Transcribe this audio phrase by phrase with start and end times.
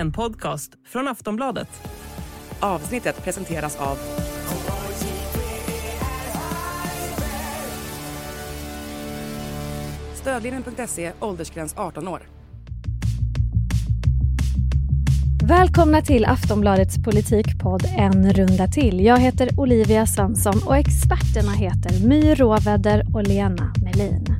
[0.00, 1.68] en podcast från Aftonbladet.
[2.60, 3.98] Avsnittet presenteras av
[10.14, 12.20] Stödlinjen.se, åldersgräns 18 år.
[15.44, 19.04] Välkomna till Aftonbladets politikpodd En runda till.
[19.04, 24.39] Jag heter Olivia Svensson och experterna heter My Råväder och Lena Melin.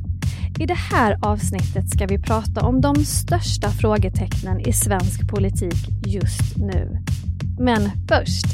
[0.61, 6.57] I det här avsnittet ska vi prata om de största frågetecknen i svensk politik just
[6.57, 6.97] nu.
[7.59, 8.45] Men först,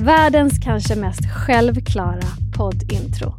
[0.00, 2.20] världens kanske mest självklara
[2.56, 3.34] poddintro.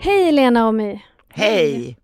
[0.00, 1.00] Hej Lena och My!
[1.34, 1.96] Hej!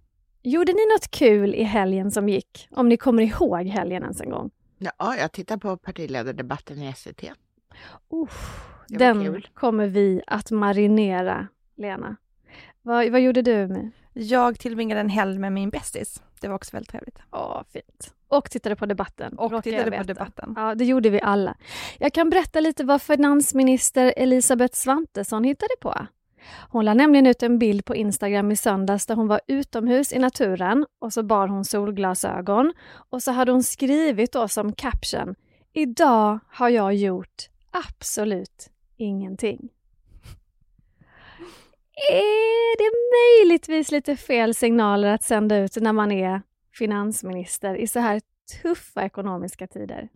[0.42, 2.68] Gjorde ni något kul i helgen som gick?
[2.70, 4.50] Om ni kommer ihåg helgen ens en gång?
[4.78, 7.22] Ja, jag tittar på partiledardebatten i SVT.
[7.22, 7.30] Uh,
[8.88, 9.48] Det var den kul.
[9.54, 12.16] kommer vi att marinera, Lena.
[12.82, 13.90] Vad, vad gjorde du med?
[14.12, 16.22] Jag tillbringade en helg med min bästis.
[16.40, 17.18] Det var också väldigt trevligt.
[17.30, 18.14] Åh, fint.
[18.28, 19.38] Och tittade på debatten.
[19.38, 20.52] Och tittade på debatten.
[20.56, 21.56] Ja, det gjorde vi alla.
[21.98, 26.06] Jag kan berätta lite vad finansminister Elisabeth Svantesson hittade på.
[26.70, 30.18] Hon la nämligen ut en bild på Instagram i söndags där hon var utomhus i
[30.18, 32.72] naturen och så bar hon solglasögon
[33.10, 35.34] och så hade hon skrivit då som caption
[35.72, 39.68] Idag har jag gjort absolut ingenting.
[42.10, 48.00] Är det möjligtvis lite fel signaler att sända ut när man är finansminister i så
[48.00, 48.20] här
[48.62, 50.08] tuffa ekonomiska tider?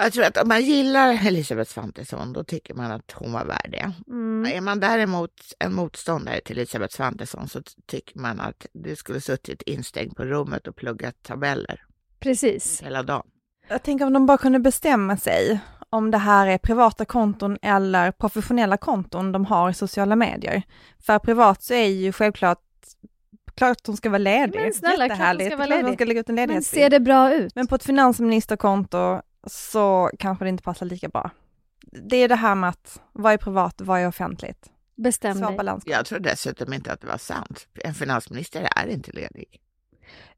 [0.00, 3.68] Jag tror att om man gillar Elisabeth Svantesson, då tycker man att hon var värd
[3.70, 3.92] det.
[4.08, 4.52] Mm.
[4.56, 9.62] Är man däremot en motståndare till Elisabeth Svantesson så tycker man att du skulle suttit
[9.62, 11.82] instängd på rummet och pluggat tabeller
[12.20, 12.82] Precis.
[12.82, 13.26] hela dagen.
[13.68, 15.60] Jag tänker om de bara kunde bestämma sig
[15.90, 20.62] om det här är privata konton eller professionella konton de har i sociala medier.
[20.98, 22.62] För privat så är ju självklart,
[23.56, 24.60] klart att hon ska vara ledig.
[24.60, 25.94] Men snälla, klart hon ska vara hon ledig.
[25.94, 27.54] ska lägga ut en Men ser det bra ut?
[27.54, 31.30] Men på ett finansministerkonto så kanske det inte passar lika bra.
[31.80, 34.70] Det är det här med att vad är privat vad är offentligt.
[34.96, 35.78] Bestäm Svår dig.
[35.84, 37.66] Jag tror dessutom inte att det var sant.
[37.74, 39.60] En finansminister är inte ledig.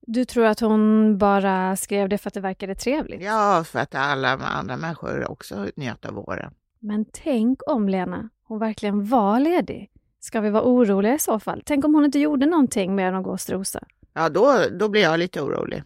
[0.00, 3.22] Du tror att hon bara skrev det för att det verkade trevligt?
[3.22, 6.54] Ja, för att alla andra människor också njöt av våren.
[6.78, 9.90] Men tänk om Lena, hon verkligen var ledig.
[10.20, 11.62] Ska vi vara oroliga i så fall?
[11.66, 13.84] Tänk om hon inte gjorde någonting mer än att gå och strosa?
[14.12, 15.82] Ja, då, då blir jag lite orolig.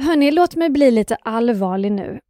[0.00, 2.20] Hörni, låt mig bli lite allvarlig nu.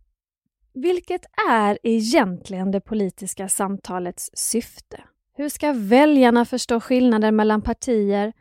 [0.74, 5.00] Vilket är egentligen det politiska samtalets syfte?
[5.36, 8.32] Hur ska väljarna förstå skillnader mellan partier,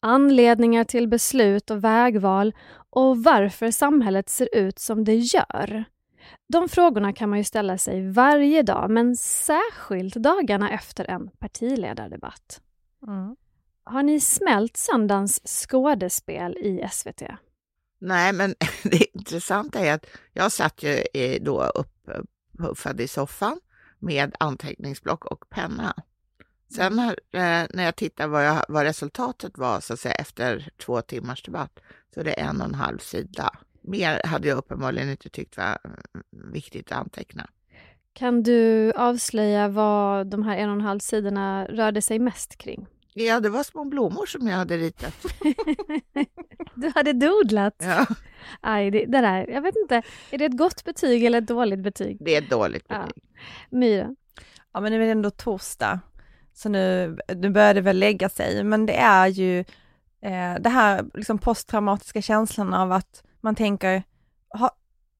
[0.00, 2.54] anledningar till beslut och vägval
[2.90, 5.84] och varför samhället ser ut som det gör?
[6.48, 12.60] De frågorna kan man ju ställa sig varje dag, men särskilt dagarna efter en partiledardebatt.
[13.06, 13.36] Mm.
[13.84, 17.22] Har ni smält söndagens skådespel i SVT?
[17.98, 23.60] Nej, men det intressanta är att jag satt ju då upppuffad i soffan
[23.98, 25.94] med anteckningsblock och penna.
[26.74, 30.70] Sen när, eh, när jag tittar vad, jag, vad resultatet var så att säga, efter
[30.76, 31.80] två timmars debatt
[32.14, 33.58] så är det en och en halv sida.
[33.82, 37.50] Mer hade jag uppenbarligen inte tyckt var mm, viktigt att anteckna.
[38.12, 42.86] Kan du avslöja vad de här en och en halv sidorna rörde sig mest kring?
[43.14, 45.14] Ja, det var små blommor som jag hade ritat.
[46.74, 47.74] Du hade dodlat.
[47.78, 48.06] Ja,
[48.60, 51.78] Aj, det, det där, jag vet inte, är det ett gott betyg eller ett dåligt
[51.80, 52.16] betyg?
[52.20, 52.98] det är ett dåligt Ja.
[53.06, 53.22] betyg.
[53.70, 54.14] Myra?
[54.72, 56.00] Ja men det är väl ändå torsdag,
[56.54, 59.60] så nu, nu börjar det väl lägga sig, men det är ju
[60.22, 64.02] eh, det här liksom posttraumatiska känslan av att man tänker,
[64.58, 64.70] ha,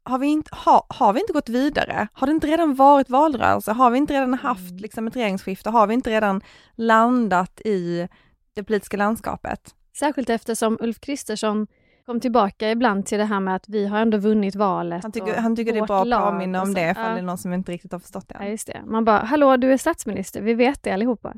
[0.09, 2.09] har, vi inte, ha, har vi inte gått vidare?
[2.13, 3.73] Har det inte redan varit valrörelse?
[3.73, 5.71] Har vi inte redan haft liksom, ett regeringsskifte?
[5.71, 6.41] Har vi inte redan
[6.75, 8.09] landat i
[8.55, 9.75] det politiska landskapet?
[9.99, 11.67] Särskilt eftersom Ulf Kristersson
[12.07, 15.03] kom tillbaka ibland till det här med att vi har ändå vunnit valet.
[15.03, 17.13] Han tycker, han tycker det är bra att påminna om det, ifall Ja.
[17.13, 18.37] det är någon som inte riktigt har förstått det.
[18.41, 18.83] Ja, just det.
[18.87, 21.35] Man bara, hallå, du är statsminister, vi vet det allihopa.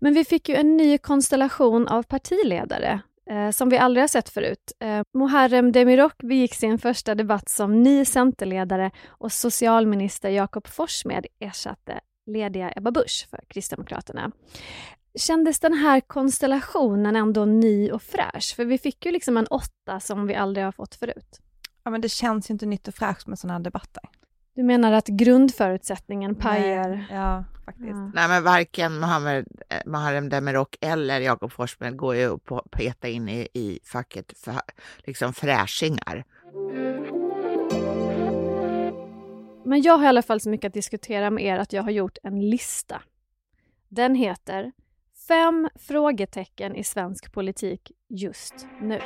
[0.00, 4.28] Men vi fick ju en ny konstellation av partiledare eh, som vi aldrig har sett
[4.28, 4.72] förut.
[4.80, 12.00] Eh, Muharrem Demirok begick sin första debatt som ny centerledare och socialminister Jakob Forssmed ersatte
[12.26, 14.32] lediga Ebba Busch för Kristdemokraterna.
[15.14, 18.56] Kändes den här konstellationen ändå ny och fräsch?
[18.56, 21.40] För vi fick ju liksom en åtta som vi aldrig har fått förut.
[21.84, 24.02] Ja men det känns ju inte nytt och fräscht med sådana här debatter.
[24.54, 26.88] Du menar att grundförutsättningen pajar?
[26.88, 27.88] Nej, Ja, faktiskt.
[27.88, 28.10] Ja.
[28.14, 33.28] Nej, men varken Mohammed, eh, Muharrem Demirok eller Jakob Forssmed går ju och peta in
[33.28, 34.54] i, i facket för
[34.98, 36.24] liksom fräschingar.
[39.64, 41.90] Men jag har i alla fall så mycket att diskutera med er att jag har
[41.90, 43.02] gjort en lista.
[43.88, 44.72] Den heter
[45.28, 49.00] Fem frågetecken i svensk politik just nu.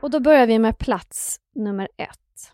[0.00, 2.52] Och då börjar vi med plats nummer ett.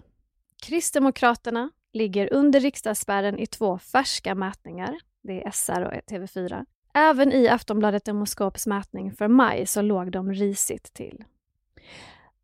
[0.63, 4.99] Kristdemokraterna ligger under riksdagsspärren i två färska mätningar.
[5.23, 6.65] Det är SR och TV4.
[6.95, 11.25] Även i Aftonbladet Demoskops mätning för maj så låg de risigt till.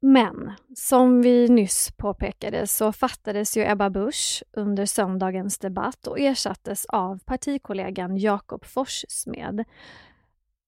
[0.00, 6.86] Men som vi nyss påpekade så fattades ju Ebba Busch under söndagens debatt och ersattes
[6.86, 9.64] av partikollegan Jakob Forssmed.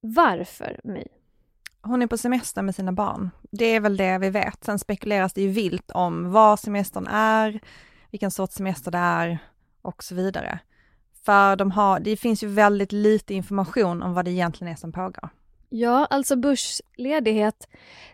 [0.00, 1.04] Varför, My?
[1.84, 3.31] Hon är på semester med sina barn.
[3.50, 4.64] Det är väl det vi vet.
[4.64, 7.60] Sen spekuleras det ju vilt om var semestern är,
[8.10, 9.38] vilken sorts semester det är
[9.82, 10.58] och så vidare.
[11.25, 14.92] För de har, det finns ju väldigt lite information om vad det egentligen är som
[14.92, 15.28] pågår.
[15.69, 17.69] Ja, alltså Bushs ledighet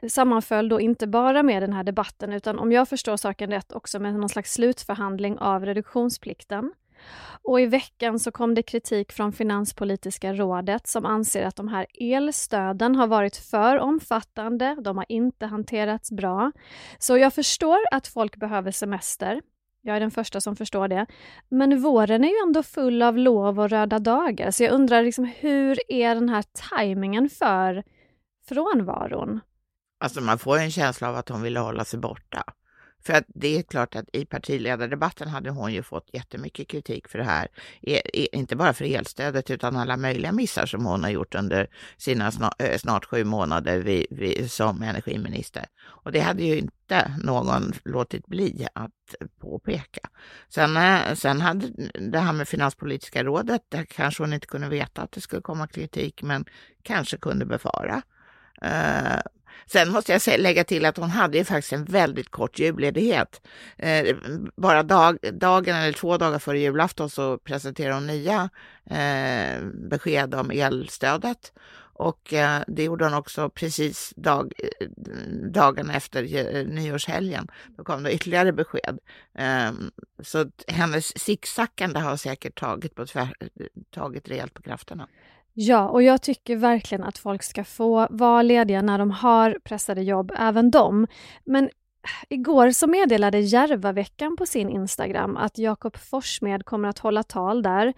[0.08, 3.98] sammanföll då inte bara med den här debatten utan om jag förstår saken rätt också
[3.98, 6.72] med någon slags slutförhandling av reduktionsplikten.
[7.42, 11.86] Och i veckan så kom det kritik från Finanspolitiska rådet som anser att de här
[12.00, 16.52] elstöden har varit för omfattande, de har inte hanterats bra.
[16.98, 19.40] Så jag förstår att folk behöver semester,
[19.82, 21.06] jag är den första som förstår det.
[21.48, 25.24] Men våren är ju ändå full av lov och röda dagar, så jag undrar liksom,
[25.24, 27.84] hur är den här tajmingen för
[28.48, 29.40] frånvaron?
[30.00, 32.44] Alltså man får en känsla av att de vill hålla sig borta.
[33.02, 37.18] För att det är klart att i partiledardebatten hade hon ju fått jättemycket kritik för
[37.18, 37.48] det här.
[37.82, 41.68] E, e, inte bara för elstödet utan alla möjliga missar som hon har gjort under
[41.96, 45.66] sina snart, snart sju månader vid, vid, som energiminister.
[45.82, 48.90] Och det hade ju inte någon låtit bli att
[49.40, 50.08] påpeka.
[50.48, 51.68] Sen, eh, sen hade
[52.10, 55.66] det här med Finanspolitiska rådet, där kanske hon inte kunde veta att det skulle komma
[55.66, 56.44] kritik men
[56.82, 58.02] kanske kunde befara.
[58.62, 59.20] Eh,
[59.66, 63.40] Sen måste jag lägga till att hon hade ju faktiskt en väldigt kort julledighet.
[63.76, 64.16] Eh,
[64.56, 68.50] bara dag, dagen eller två dagar före julafton så presenterade hon nya
[68.90, 71.52] eh, besked om elstödet.
[72.00, 74.88] Och eh, det gjorde hon också precis dag, eh,
[75.50, 77.48] dagen efter eh, nyårshelgen.
[77.76, 78.98] Då kom det ytterligare besked.
[79.34, 79.72] Eh,
[80.22, 83.34] så hennes sicksackande har säkert tagit, på tvär,
[83.90, 85.08] tagit rejält på krafterna.
[85.54, 90.02] Ja, och jag tycker verkligen att folk ska få vara lediga när de har pressade
[90.02, 91.06] jobb, även de.
[91.44, 91.70] Men äh,
[92.28, 97.86] igår så meddelade Järvaveckan på sin Instagram att Jakob Forssmed kommer att hålla tal där
[97.86, 97.92] eh,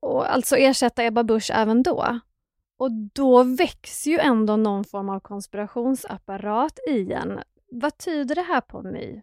[0.00, 2.20] och alltså ersätta Ebba Busch även då.
[2.78, 7.40] Och då väcks ju ändå någon form av konspirationsapparat i en.
[7.70, 9.22] Vad tyder det här på My?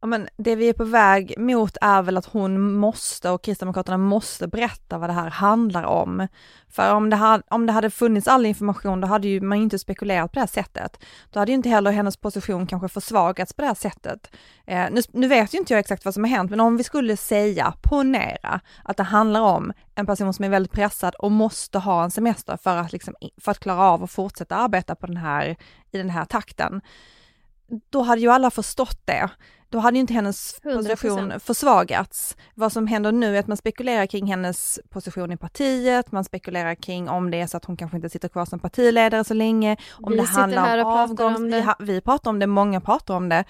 [0.00, 3.98] Ja, men det vi är på väg mot är väl att hon måste och Kristdemokraterna
[3.98, 6.28] måste berätta vad det här handlar om.
[6.68, 9.78] För om det, hade, om det hade funnits all information, då hade ju man inte
[9.78, 11.04] spekulerat på det här sättet.
[11.30, 14.30] Då hade ju inte heller hennes position kanske försvagats på det här sättet.
[14.66, 16.84] Eh, nu, nu, vet ju inte jag exakt vad som har hänt, men om vi
[16.84, 21.78] skulle säga, ponera, att det handlar om en person som är väldigt pressad och måste
[21.78, 25.16] ha en semester för att, liksom, för att klara av att fortsätta arbeta på den
[25.16, 25.56] här,
[25.90, 26.80] i den här takten.
[27.90, 29.30] Då hade ju alla förstått det
[29.70, 30.90] då hade ju inte hennes 100%.
[30.90, 32.36] position försvagats.
[32.54, 36.74] Vad som händer nu är att man spekulerar kring hennes position i partiet, man spekulerar
[36.74, 39.76] kring om det är så att hon kanske inte sitter kvar som partiledare så länge,
[39.92, 43.44] om vi det handlar om avgång, vi, vi pratar om det, många pratar om det.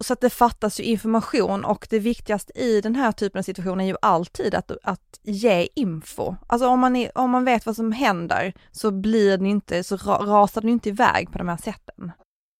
[0.00, 3.80] Så att det fattas ju information och det viktigaste i den här typen av situation
[3.80, 6.34] är ju alltid att, att ge info.
[6.46, 9.96] Alltså om man, är, om man vet vad som händer så blir det inte, så
[9.96, 12.12] rasar det inte iväg på de här sätten.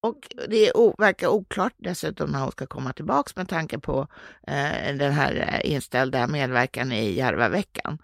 [0.05, 4.09] Och det verkar oklart dessutom när hon ska komma tillbaka med tanke på
[4.47, 7.99] eh, den här eh, inställda medverkan i Järvaveckan.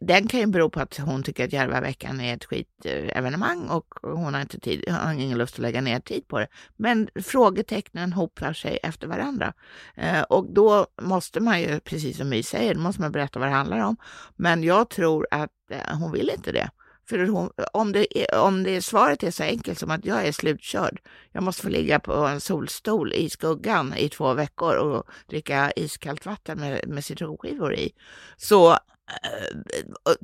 [0.00, 4.34] Den kan ju bero på att hon tycker att Järvaveckan är ett skitevenemang och hon
[4.34, 6.48] har inte tid, har ingen lust att lägga ner tid på det.
[6.76, 9.52] Men frågetecknen hopar sig efter varandra.
[9.94, 13.48] Eh, och då måste man ju, precis som My säger, då måste man berätta vad
[13.48, 13.96] det handlar om.
[14.36, 16.70] Men jag tror att eh, hon vill inte det.
[17.06, 20.32] För hon, om, det är, om det svaret är så enkelt som att jag är
[20.32, 21.00] slutkörd,
[21.32, 26.26] jag måste få ligga på en solstol i skuggan i två veckor och dricka iskallt
[26.26, 27.92] vatten med, med citronskivor i,
[28.36, 28.78] så äh,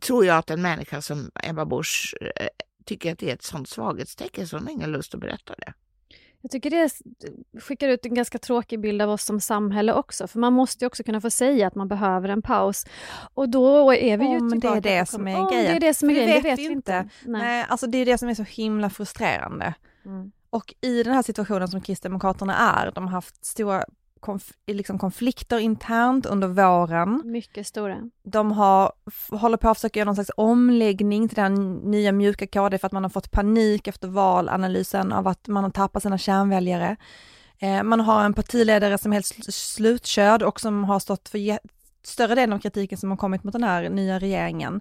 [0.02, 2.46] tror jag att en människa som Ebba Busch äh,
[2.84, 5.72] tycker att det är ett sånt svaghetstecken så hon har ingen lust att berätta det.
[6.42, 6.90] Jag tycker det
[7.60, 10.86] skickar ut en ganska tråkig bild av oss som samhälle också, för man måste ju
[10.86, 12.86] också kunna få säga att man behöver en paus.
[13.34, 14.80] Och då är vi ju Om tillbaka...
[14.80, 15.64] det är det som är grejen.
[15.64, 16.72] det är det som är grejen, det vet, det vet vi inte.
[16.74, 17.08] inte.
[17.30, 17.42] Nej.
[17.42, 17.66] Nej.
[17.68, 19.74] alltså det är det som är så himla frustrerande.
[20.04, 20.32] Mm.
[20.50, 23.84] Och i den här situationen som Kristdemokraterna är, de har haft stora
[24.20, 27.22] konf liksom konflikter internt under våren.
[27.24, 28.10] Mycket stora.
[28.22, 28.92] De har,
[29.30, 32.92] håller på att försöka göra någon slags omläggning till den nya mjuka KD för att
[32.92, 36.96] man har fått panik efter valanalysen av att man har tappat sina kärnväljare.
[37.58, 41.58] Eh, man har en partiledare som är helt slutkörd och som har stått för
[42.02, 44.80] större delen av kritiken som har kommit mot den här nya regeringen.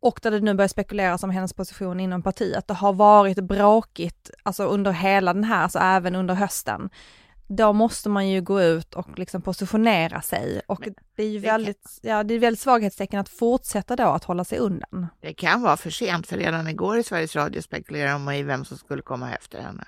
[0.00, 2.68] Och där det nu börjar spekuleras om hennes position inom partiet.
[2.68, 6.90] Det har varit bråkigt, alltså under hela den här, alltså även under hösten.
[7.48, 11.38] Då måste man ju gå ut och liksom positionera sig och Men det är ju
[11.38, 12.10] väldigt, kan...
[12.10, 15.06] ja det är väldigt svaghetstecken att fortsätta då att hålla sig undan.
[15.20, 18.64] Det kan vara för sent, för redan igår i Sveriges Radio spekulerade de i vem
[18.64, 19.84] som skulle komma efter henne.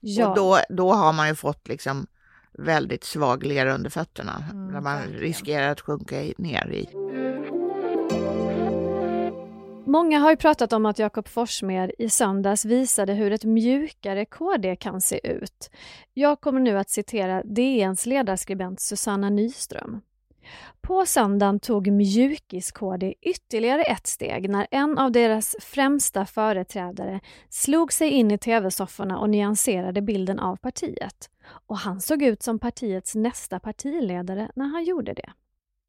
[0.00, 0.28] Ja.
[0.28, 2.06] Och då, då har man ju fått liksom
[2.58, 5.20] väldigt svag lera under fötterna, mm, där man verkligen.
[5.20, 6.88] riskerar att sjunka ner i.
[9.88, 14.76] Många har ju pratat om att Jakob Forssmed i söndags visade hur ett mjukare KD
[14.76, 15.70] kan se ut.
[16.14, 20.00] Jag kommer nu att citera DNs ledarskribent Susanna Nyström.
[20.80, 28.10] På söndagen tog mjukis-KD ytterligare ett steg när en av deras främsta företrädare slog sig
[28.10, 31.30] in i tv-sofforna och nyanserade bilden av partiet.
[31.66, 35.32] Och han såg ut som partiets nästa partiledare när han gjorde det.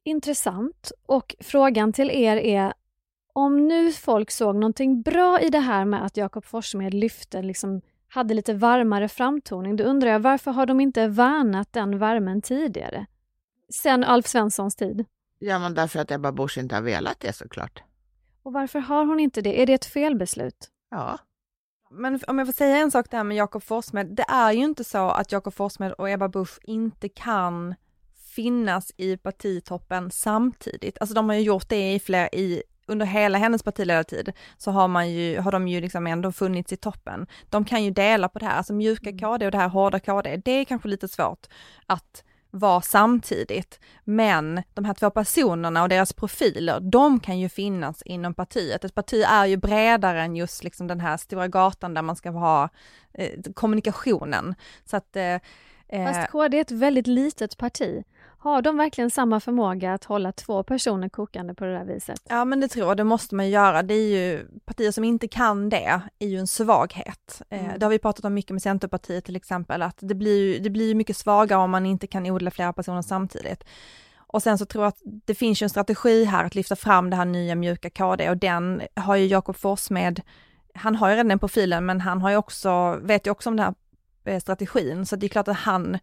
[0.04, 0.92] Intressant.
[1.06, 2.72] Och frågan till er är
[3.32, 7.80] om nu folk såg någonting bra i det här med att Jakob Forssmed lyfte, liksom,
[8.08, 13.06] hade lite varmare framtoning, då undrar jag varför har de inte värnat den värmen tidigare?
[13.72, 15.04] Sen Alf Svenssons tid?
[15.38, 17.82] Ja, men därför att Ebba Busch inte har velat det såklart.
[18.42, 19.62] Och varför har hon inte det?
[19.62, 20.70] Är det ett felbeslut?
[20.90, 21.18] Ja.
[21.90, 24.84] Men om jag får säga en sak där med Jakob Forssmed, det är ju inte
[24.84, 27.74] så att Jakob Forssmed och Ebba Busch inte kan
[28.14, 30.98] finnas i partitoppen samtidigt.
[31.00, 34.88] Alltså de har ju gjort det i fler, i under hela hennes partiledartid så har
[34.88, 37.26] man ju, har de ju liksom ändå funnits i toppen.
[37.50, 39.18] De kan ju dela på det här, alltså mjuka mm.
[39.18, 41.46] KD och det här hårda KD, det är kanske lite svårt
[41.86, 43.80] att vara samtidigt.
[44.04, 48.84] Men de här två personerna och deras profiler, de kan ju finnas inom partiet.
[48.84, 52.30] Ett parti är ju bredare än just liksom den här stora gatan där man ska
[52.30, 52.68] ha
[53.14, 54.54] eh, kommunikationen.
[54.84, 55.38] Så att eh,
[56.06, 58.04] Fast KD är ett väldigt litet parti.
[58.42, 62.20] Har de verkligen samma förmåga att hålla två personer kokande på det där viset?
[62.28, 63.82] Ja men det tror jag, det måste man göra.
[63.82, 67.42] Det är ju partier som inte kan det, är ju en svaghet.
[67.50, 67.78] Eh, mm.
[67.78, 70.94] det har vi pratat om mycket med Centerpartiet till exempel, att det blir, det blir
[70.94, 73.64] mycket svagare om man inte kan odla flera personer samtidigt.
[74.16, 77.10] Och sen så tror jag att det finns ju en strategi här att lyfta fram
[77.10, 80.20] det här nya mjuka KD och den har ju Jakob Forssmed,
[80.74, 83.56] han har ju redan den profilen men han har ju också, vet ju också om
[83.56, 83.74] den här
[84.32, 85.94] eh, strategin så det är klart att han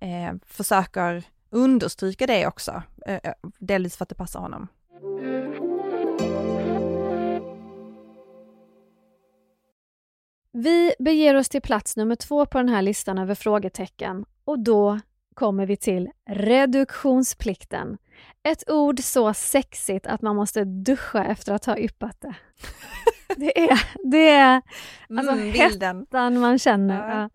[0.00, 4.68] eh, försöker understryka det också, eh, eh, delvis för att det passar honom.
[10.52, 15.00] Vi beger oss till plats nummer två på den här listan över frågetecken och då
[15.34, 17.98] kommer vi till reduktionsplikten.
[18.42, 22.34] Ett ord så sexigt att man måste duscha efter att ha yppat det.
[23.36, 24.62] Det är, det är
[25.08, 27.20] alltså mm, hettan man känner.
[27.20, 27.30] Ja.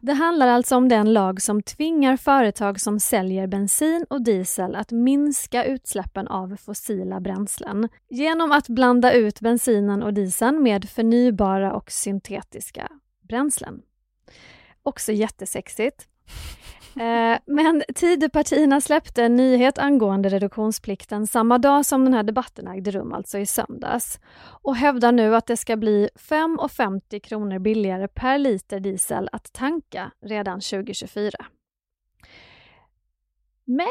[0.00, 4.90] Det handlar alltså om den lag som tvingar företag som säljer bensin och diesel att
[4.90, 11.90] minska utsläppen av fossila bränslen genom att blanda ut bensinen och dieseln med förnybara och
[11.90, 12.88] syntetiska
[13.28, 13.82] bränslen.
[14.82, 16.08] Också jättesexigt.
[16.96, 22.90] Eh, men Tidöpartierna släppte en nyhet angående reduktionsplikten samma dag som den här debatten ägde
[22.90, 24.20] rum, alltså i söndags.
[24.62, 30.10] Och hävdar nu att det ska bli 5,50 kronor billigare per liter diesel att tanka
[30.20, 31.30] redan 2024.
[33.64, 33.86] Men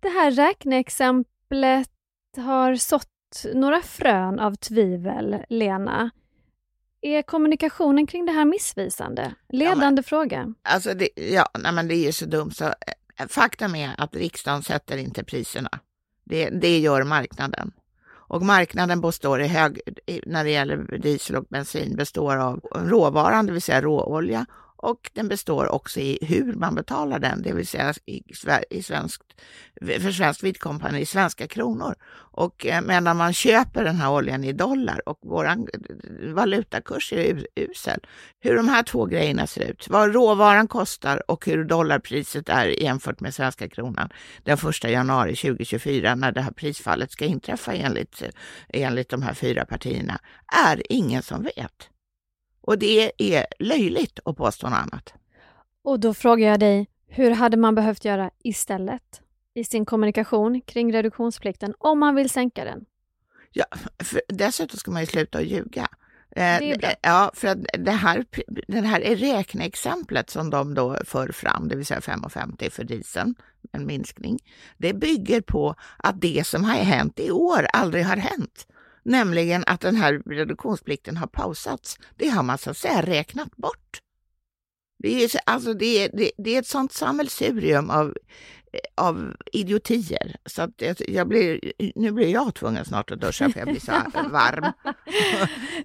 [0.00, 1.90] det här räkneexemplet
[2.36, 3.06] har sått
[3.54, 6.10] några frön av tvivel, Lena.
[7.02, 9.34] Är kommunikationen kring det här missvisande?
[9.48, 10.54] Ledande ja, men, fråga.
[10.62, 14.16] Alltså det, ja, nej, men det är ju så dumt så eh, faktum är att
[14.16, 15.70] riksdagen sätter inte priserna.
[16.24, 17.72] Det, det gör marknaden.
[18.10, 19.80] Och marknaden består i hög,
[20.26, 24.46] när det gäller diesel och bensin, består av råvaran, det vill säga råolja
[24.82, 28.22] och den består också i hur man betalar den, det vill säga i,
[28.70, 29.22] i svenskt,
[29.80, 31.94] för svenskt vidkommande i svenska kronor.
[32.32, 35.56] Och eh, medan man köper den här oljan i dollar och vår eh,
[36.34, 38.00] valutakurs är usel,
[38.40, 43.20] hur de här två grejerna ser ut, vad råvaran kostar och hur dollarpriset är jämfört
[43.20, 44.08] med svenska kronan
[44.42, 48.22] den 1 januari 2024 när det här prisfallet ska inträffa enligt,
[48.68, 50.20] enligt de här fyra partierna,
[50.66, 51.90] är ingen som vet.
[52.70, 55.14] Och det är löjligt att påstå något annat.
[55.82, 59.20] Och då frågar jag dig, hur hade man behövt göra istället
[59.54, 62.84] i sin kommunikation kring reduktionsplikten om man vill sänka den?
[63.52, 63.64] Ja,
[64.28, 65.88] dessutom ska man ju sluta att ljuga.
[66.36, 66.58] Eh,
[67.02, 68.24] Ja, för att det här,
[68.68, 73.34] det här är räkneexemplet som de då för fram, det vill säga 5,50 för dieseln,
[73.72, 74.38] en minskning.
[74.78, 78.66] Det bygger på att det som har hänt i år aldrig har hänt.
[79.02, 81.98] Nämligen att den här reduktionsplikten har pausats.
[82.16, 84.00] Det har man så att säga räknat bort.
[85.02, 88.16] Det är, alltså det, det, det är ett sånt sammelsurium av,
[88.94, 90.36] av idiotier.
[90.46, 93.80] Så att jag, jag blir, nu blir jag tvungen snart att duscha för jag blir
[93.80, 93.92] så
[94.30, 94.72] varm.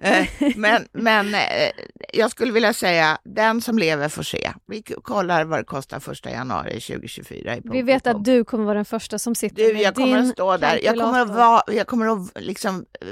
[0.00, 0.26] Eh,
[0.56, 1.70] men men eh,
[2.12, 4.52] jag skulle vilja säga, den som lever får se.
[4.66, 7.56] Vi kollar vad det kostar första januari 2024.
[7.56, 10.06] I Vi vet att du kommer vara den första som sitter du, med jag kommer
[10.06, 10.80] din att stå där.
[10.82, 13.08] Jag kommer att, vara, jag kommer att liksom eh,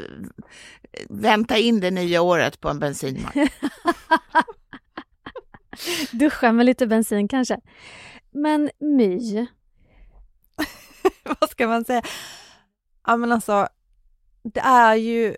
[1.08, 3.34] vänta in det nya året på en bensinmack.
[6.10, 7.60] Duscha med lite bensin kanske.
[8.34, 9.46] Men My,
[11.40, 12.02] vad ska man säga?
[13.06, 13.68] Ja men alltså,
[14.42, 15.37] det är ju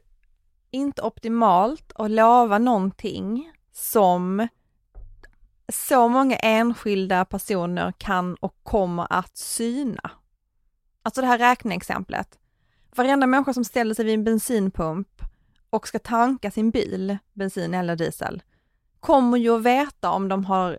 [0.71, 4.49] inte optimalt att lova någonting som
[5.73, 10.11] så många enskilda personer kan och kommer att syna.
[11.03, 12.39] Alltså det här räkneexemplet.
[12.97, 15.23] Varenda människa som ställer sig vid en bensinpump
[15.71, 18.43] och ska tanka sin bil, bensin eller diesel,
[19.01, 20.79] kommer ju att veta om de har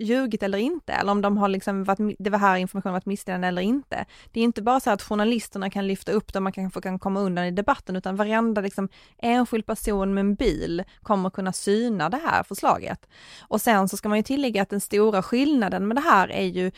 [0.00, 3.48] ljugit eller inte, eller om de har liksom varit, det var här informationen varit missledande
[3.48, 4.04] eller inte.
[4.32, 6.98] Det är inte bara så att journalisterna kan lyfta upp det och man kanske kan
[6.98, 8.88] komma undan i debatten, utan varenda liksom
[9.18, 13.08] enskild person med en bil kommer kunna syna det här förslaget.
[13.40, 16.46] Och sen så ska man ju tillägga att den stora skillnaden med det här är
[16.46, 16.70] ju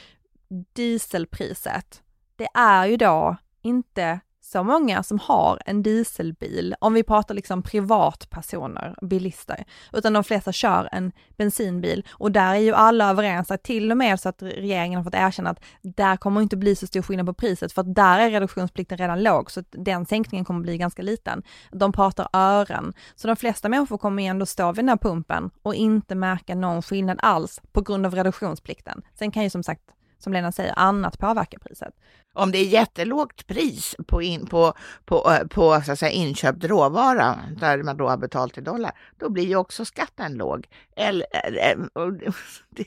[0.72, 2.02] dieselpriset.
[2.36, 4.20] Det är ju då inte
[4.52, 10.52] så många som har en dieselbil, om vi pratar liksom privatpersoner, bilister, utan de flesta
[10.52, 14.42] kör en bensinbil och där är ju alla överens att till och med så att
[14.42, 17.80] regeringen har fått erkänna att där kommer inte bli så stor skillnad på priset för
[17.80, 21.42] att där är reduktionsplikten redan låg så att den sänkningen kommer bli ganska liten.
[21.70, 25.50] De pratar ören, så de flesta människor kommer ju ändå stå vid den här pumpen
[25.62, 29.02] och inte märka någon skillnad alls på grund av reduktionsplikten.
[29.18, 29.82] Sen kan ju som sagt,
[30.22, 31.94] som Lena säger, annat påverkar priset.
[32.34, 34.74] Om det är jättelågt pris på, in, på,
[35.04, 38.92] på, eh, på så att säga, inköpt råvara, där man då har betalt i dollar,
[39.18, 40.68] då blir ju också skatten låg.
[40.96, 42.12] Eller, eh, eh, och
[42.70, 42.86] det,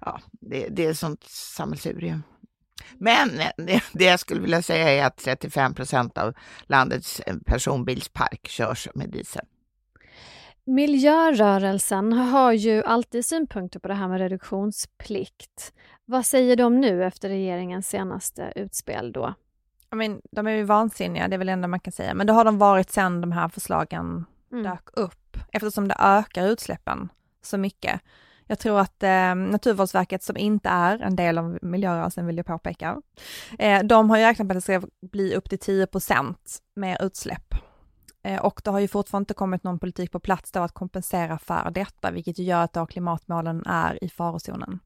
[0.00, 2.22] ja, det, det är ett sånt sammelsurium.
[2.98, 6.34] Men det, det jag skulle vilja säga är att 35 procent av
[6.66, 9.44] landets personbilspark körs med diesel
[10.66, 15.72] miljörörelsen har ju alltid synpunkter på det här med reduktionsplikt.
[16.04, 19.34] Vad säger de nu efter regeringens senaste utspel då?
[19.92, 22.26] I mean, de är ju vansinniga, det är väl det enda man kan säga, men
[22.26, 24.64] det har de varit sedan de här förslagen Mm.
[24.64, 27.08] dök upp, eftersom det ökar utsläppen
[27.42, 28.00] så mycket.
[28.46, 33.02] Jag tror att eh, Naturvårdsverket, som inte är en del av miljörörelsen vill jag påpeka,
[33.58, 36.36] eh, de har ju räknat med att det ska bli upp till 10%
[36.76, 37.54] mer utsläpp.
[38.26, 41.38] Eh, och det har ju fortfarande inte kommit någon politik på plats då att kompensera
[41.38, 44.78] för detta, vilket ju gör att då klimatmålen är i farozonen.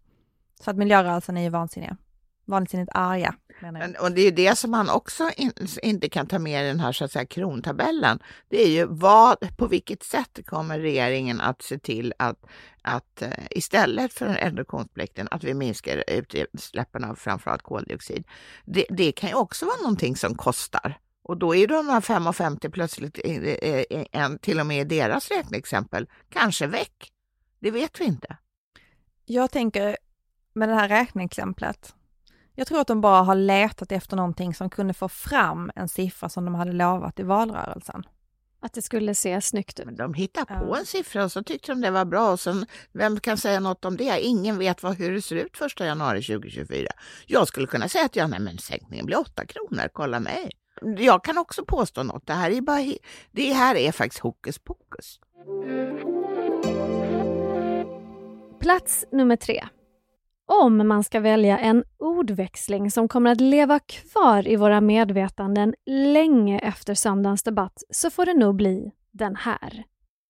[0.60, 1.96] Så att miljörörelsen är ju vansinniga.
[2.44, 3.90] Vansinnigt arga, menar jag.
[3.90, 6.68] Men, och det är ju det som man också in, inte kan ta med i
[6.68, 8.18] den här så att säga, krontabellen.
[8.48, 12.46] Det är ju vad, på vilket sätt kommer regeringen att se till att,
[12.82, 18.24] att eh, istället för reduktionsplikten att vi minskar utsläppen av framförallt koldioxid.
[18.64, 20.98] Det, det kan ju också vara någonting som kostar.
[21.22, 23.18] Och då är de här 5,50 plötsligt
[24.12, 27.12] en, till och med i deras räkneexempel kanske väck.
[27.60, 28.36] Det vet vi inte.
[29.24, 29.96] Jag tänker
[30.52, 31.94] med det här räkneexemplet,
[32.54, 36.28] jag tror att de bara har letat efter någonting som kunde få fram en siffra
[36.28, 38.02] som de hade lovat i valrörelsen.
[38.62, 39.86] Att det skulle se snyggt ut?
[39.86, 40.78] Men de hittar på Ja.
[40.78, 43.84] en siffra och så tyckte de det var bra och sen, vem kan säga något
[43.84, 44.20] om det?
[44.20, 46.88] Ingen vet vad, hur det ser ut 1 januari 2024.
[47.26, 50.50] Jag skulle kunna säga att ja, nej, men sänkningen blir 8 kronor, kolla mig.
[50.98, 52.94] Jag kan också påstå något, det här är, bara,
[53.30, 55.20] det här är faktiskt hokus pokus.
[58.60, 59.64] Plats nummer tre.
[60.46, 66.58] Om man ska välja en ordväxling som kommer att leva kvar i våra medvetanden länge
[66.58, 69.84] efter söndagens debatt så får det nog bli den här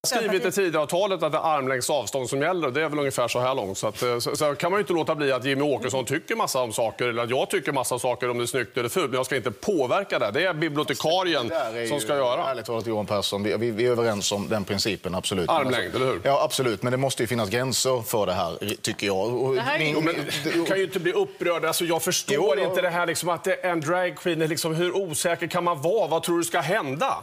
[0.06, 3.28] skrivit i Tidöavtalet att det är armlängds avstånd som gäller och det är väl ungefär
[3.28, 3.78] så här långt.
[3.78, 6.36] Så, att, eh, så, så kan man ju inte låta bli att Jimmy Åkesson tycker
[6.36, 9.10] massa om saker eller att jag tycker massa saker om det är snyggt eller fult.
[9.10, 10.30] Men jag ska inte påverka det.
[10.30, 12.50] Det är bibliotekarien där är som ju- ska göra.
[12.50, 15.48] Ärligt talat Johan Persson, vi, vi, vi är överens om den principen, absolut.
[15.50, 16.20] Armlängd, eller hur?
[16.24, 16.82] Ja, absolut.
[16.82, 19.34] Men det måste ju finnas gränser för det här, tycker jag.
[19.34, 21.64] Och min- Jo, men du kan ju inte bli upprörd.
[21.64, 22.68] Alltså, jag förstår Jo, ja.
[22.68, 24.38] inte det här liksom, att det är en dragqueen.
[24.38, 26.06] Liksom, hur osäker kan man vara?
[26.08, 27.16] Vad tror du ska hända?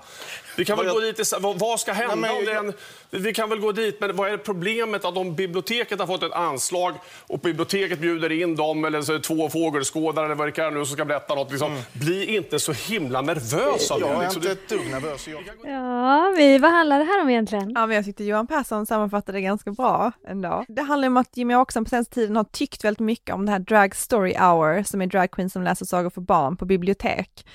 [0.58, 2.52] Vi kan väl Vad gå jag- dit vad, vad ska hända Nej, men om det
[2.52, 2.74] är jag- igen,
[3.10, 6.32] vi kan väl gå dit, men vad är problemet att om biblioteket har fått ett
[6.32, 6.94] anslag
[7.28, 10.74] och biblioteket bjuder in dem eller så är det två fågelskådare eller vad det kan
[10.74, 11.52] nu som ska berätta något.
[11.52, 11.84] Liksom, Mm.
[11.94, 14.06] Bli inte så himla nervös av det.
[14.08, 14.42] Jag är liksom.
[14.42, 15.28] inte ett dugg nervös.
[15.28, 15.44] Jag...
[15.74, 17.72] Ja, vi, vad handlar det här om egentligen?
[17.76, 20.66] Ja, men jag tyckte Johan Persson sammanfattade det ganska bra ändå.
[20.68, 23.52] Det handlar om att Jimmy Åkesson på senaste tiden har tyckt väldigt mycket om det
[23.52, 27.46] här Drag Story Hour, som är drag queen som läser sagor för barn på bibliotek.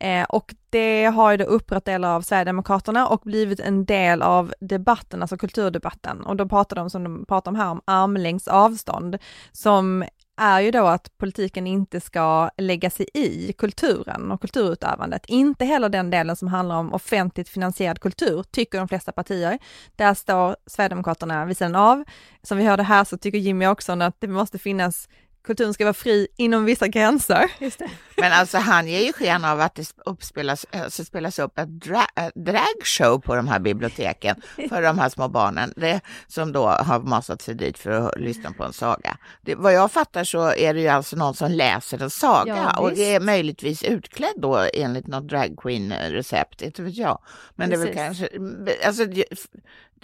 [0.00, 4.54] Eh, och det har ju då upprört delar av Sverigedemokraterna och blivit en del av
[4.60, 6.20] debatten, alltså kulturdebatten.
[6.20, 9.18] Och då pratar de, som de pratar om här, om armlängds avstånd,
[9.52, 10.04] som
[10.36, 15.26] är ju då att politiken inte ska lägga sig i kulturen och kulturutövandet.
[15.26, 19.58] Inte heller den delen som handlar om offentligt finansierad kultur, tycker de flesta partier.
[19.96, 22.04] Där står Sverigedemokraterna vid sidan av.
[22.42, 25.08] Som vi hörde här så tycker Jimmy också att det måste finnas
[25.44, 27.50] kulturen ska vara fri inom vissa gränser.
[27.58, 27.90] Just det.
[28.16, 32.06] Men alltså han ger ju sken av att det uppspelas, alltså spelas upp ett dra
[32.16, 34.36] äh, dragshow på de här biblioteken
[34.68, 38.52] för de här små barnen det, som då har masat sig dit för att lyssna
[38.52, 39.18] på en saga.
[39.42, 42.80] Det, vad jag fattar så är det ju alltså någon som läser en saga Ja,
[42.80, 43.00] och visst.
[43.00, 47.22] är möjligtvis utklädd då enligt något drag queen recept, inte vet jag.
[47.54, 48.28] Men det är väl Precis.
[48.28, 49.04] kanske, alltså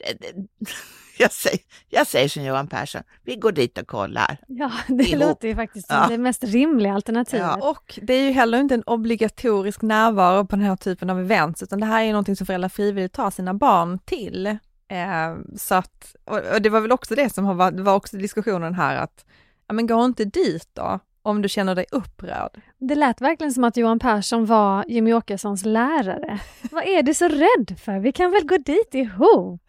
[1.18, 4.38] jag säger, jag säger som Johan Persson, vi går dit och kollar.
[4.48, 5.20] Ja, det Ihop.
[5.20, 6.08] låter ju faktiskt som Ja.
[6.08, 7.46] det mest rimliga alternativet.
[7.60, 7.70] Ja.
[7.70, 11.62] Och det är ju heller inte en obligatorisk närvaro på den här typen av events,
[11.62, 14.46] utan det här är någonting som föräldrar frivilligt tar sina barn till.
[14.88, 18.16] Eh, så att, och, och det var väl också det som har varit, var också
[18.16, 19.24] diskussionen här att,
[19.68, 22.60] ja men gå inte dit då, om du känner dig upprörd.
[22.78, 26.40] Det lät verkligen som att Johan Persson var Jimmy Åkessons lärare.
[26.70, 27.98] Vad är du så rädd för?
[27.98, 29.60] Vi kan väl gå dit ihop?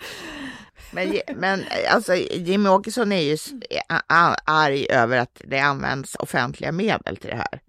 [0.92, 3.38] Men, men alltså, Jimmy Åkesson är ju
[4.46, 7.60] arg över att det används offentliga medel till det här.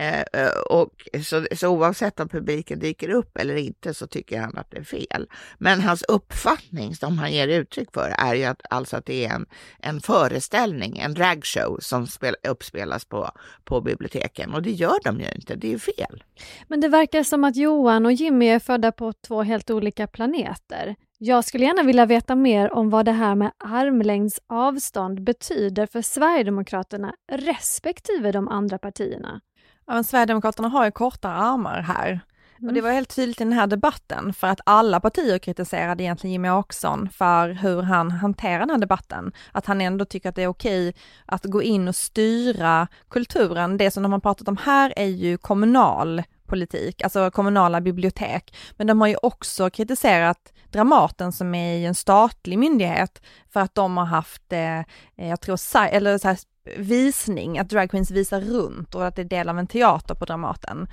[0.00, 4.58] Eh, eh, och så, så oavsett om publiken dyker upp eller inte så tycker han
[4.58, 5.28] att det är fel.
[5.58, 9.34] Men hans uppfattning som han ger uttryck för är ju att, alltså att det är
[9.34, 9.46] en,
[9.78, 13.30] en föreställning, en dragshow som spel, uppspelas på,
[13.64, 16.24] på biblioteken och det gör de ju inte, det är ju fel.
[16.68, 20.96] Men det verkar som att Johan och Jimmy är födda på två helt olika planeter.
[21.18, 26.02] Jag skulle gärna vilja veta mer om vad det här med armlängds avstånd betyder för
[26.02, 29.40] Sverigedemokraterna respektive de andra partierna.
[29.88, 32.20] Ja, men Sverigedemokraterna har ju kortare armar här.
[32.56, 32.74] Och Mm.
[32.74, 36.50] det var helt tydligt i den här debatten för att alla partier kritiserade egentligen Jimmy
[36.50, 39.32] Åkesson för hur han hanterar den här debatten.
[39.52, 40.94] Att han ändå tycker att det är okej
[41.26, 43.76] att gå in och styra kulturen.
[43.76, 48.56] Det som de har pratat om här är ju kommunal politik, alltså kommunala bibliotek.
[48.76, 53.22] Men de har ju också kritiserat Dramaten som är en statlig myndighet
[53.52, 54.82] för att de har haft, eh,
[55.28, 56.38] jag tror, eller så här,
[56.76, 60.88] visning, att dragqueens visar runt och att det är del av en teater på Dramaten.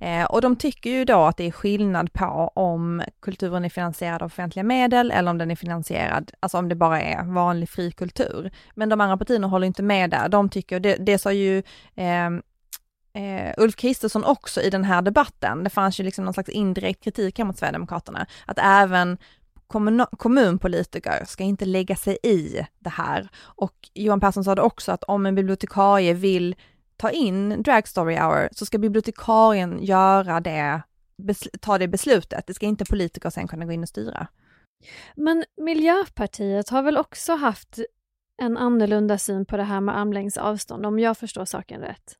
[0.00, 4.22] Eh, och de tycker ju då att det är skillnad på om kulturen är finansierad
[4.22, 7.90] av offentliga medel eller om den är finansierad, alltså om det bara är vanlig fri
[7.90, 8.50] kultur.
[8.74, 10.28] Men de andra partierna håller inte med där.
[10.28, 11.62] De tycker, det, det sa ju
[11.94, 12.26] eh,
[13.22, 15.64] eh, Ulf Kristersson också i den här debatten.
[15.64, 19.18] Det fanns ju liksom någon slags indirekt kritik här mot Sverigedemokraterna, att även
[20.16, 23.28] kommunpolitiker ska inte lägga sig i det här.
[23.38, 26.56] Och Johan Persson sa det också att om en bibliotekarie vill
[26.96, 30.82] ta in Drag Story Hour så ska bibliotekarien göra det,
[31.60, 32.46] ta det beslutet.
[32.46, 34.26] Det ska inte politiker sen kunna gå in och styra.
[35.14, 37.78] Men Miljöpartiet har väl också haft
[38.42, 42.16] en annorlunda syn på det här med armlängds avstånd, om jag förstår saken rätt.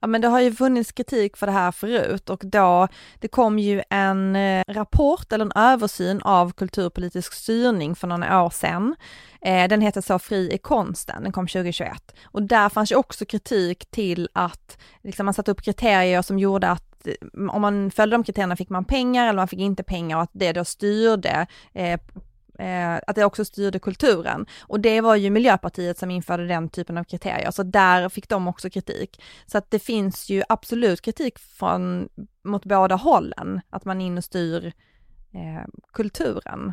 [0.00, 3.58] Ja men det har ju funnits kritik för det här förut och då, det kom
[3.58, 8.96] ju en eh, rapport eller en översyn av kulturpolitisk styrning för några år sedan.
[9.40, 12.14] Eh, den heter så Fri i konsten, den kom 2021.
[12.24, 16.68] Och där fanns ju också kritik till att liksom, man satte upp kriterier som gjorde
[16.68, 20.16] att eh, om man följde de kriterierna fick man pengar eller man fick inte pengar
[20.16, 22.00] och att det då styrde eh,
[22.60, 24.46] eh, att det också styrde kulturen.
[24.60, 28.48] Och det var ju Miljöpartiet som införde den typen av kriterier, så där fick de
[28.48, 29.22] också kritik.
[29.46, 32.08] Så att det finns ju absolut kritik från,
[32.44, 34.72] mot båda hållen, att man in och styr
[35.34, 36.72] eh, kulturen.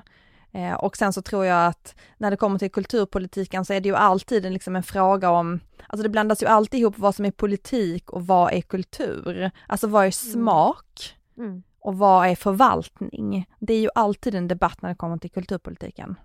[0.52, 3.90] Eh, och sen så tror jag att när det kommer till kulturpolitiken så är det
[3.90, 7.26] ju alltid en, liksom en fråga om, alltså det blandas ju alltid ihop vad som
[7.26, 9.52] är politik och vad är kultur.
[9.68, 11.16] Alltså vad är smak?
[11.38, 13.50] Mm och vad är förvaltning?
[13.60, 16.16] Det är ju alltid en debatt när det kommer till kulturpolitiken.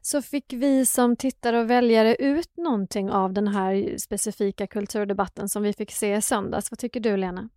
[0.00, 5.62] Så fick vi som tittare och väljare ut någonting av den här specifika kulturdebatten som
[5.62, 6.70] vi fick se i söndags?
[6.70, 7.48] Vad tycker du Lena?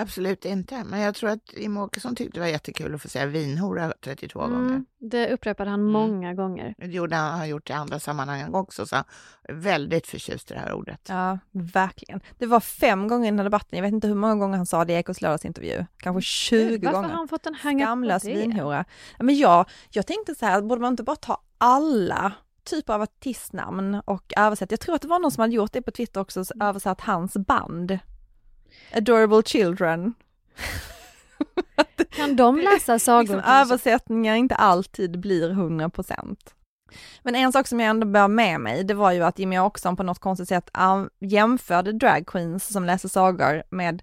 [0.00, 0.84] Absolut inte.
[0.84, 4.40] Men jag tror att Jimmie Åkesson tyckte det var jättekul att få säga vinhora 32
[4.40, 4.56] gånger.
[4.56, 5.92] Mm, det upprepade han Mm.
[5.92, 6.74] många gånger.
[6.78, 9.04] Det gjorde han, har gjort i andra sammanhang också, så han
[9.42, 11.00] är väldigt förtjust i det här ordet.
[11.08, 12.20] Ja, verkligen.
[12.38, 14.66] Det var fem gånger i den här debatten, jag vet inte hur många gånger han
[14.66, 17.08] sa det i Ekots lördagsintervju, kanske 20 Varför gånger.
[17.08, 18.84] har han fått en hang Skamlös vinhora.
[19.18, 22.32] Ja, Men jag, jag tänkte så här, borde man inte bara ta alla
[22.70, 24.72] typer av artistnamn och översätta?
[24.72, 27.00] Jag tror att det var någon som hade gjort det på Twitter också, så översatt
[27.00, 27.98] hans band.
[28.92, 30.14] Adorable Children.
[32.10, 33.22] Kan de läsa sagor?
[33.22, 36.36] liksom översättningar inte alltid blir 100%.
[37.22, 39.96] Men en sak som jag ändå bär med mig, det var ju att Jimmy Åkesson
[39.96, 44.02] på något konstigt sätt um, jämförde drag queens som läser sagor med,